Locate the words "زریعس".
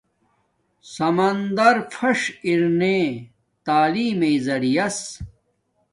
4.45-4.99